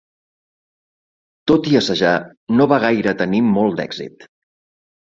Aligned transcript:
Tot 1.51 1.69
i 1.73 1.77
assajar, 1.81 2.15
no 2.59 2.69
va 2.73 2.81
gaire 2.89 3.17
tenir 3.25 3.47
molt 3.53 3.81
d'èxit. 3.83 4.29